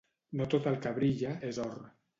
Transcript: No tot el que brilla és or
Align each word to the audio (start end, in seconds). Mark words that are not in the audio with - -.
No 0.39 0.47
tot 0.53 0.71
el 0.73 0.79
que 0.87 0.95
brilla 0.97 1.37
és 1.53 1.65
or 1.71 1.81